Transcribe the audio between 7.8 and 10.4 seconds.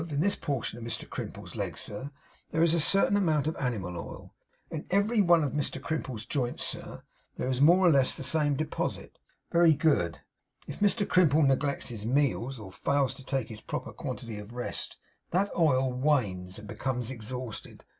or less of the same deposit. Very good.